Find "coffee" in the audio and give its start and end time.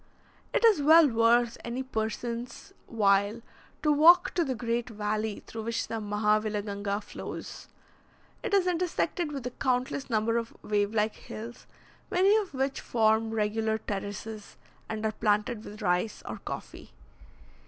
16.39-16.93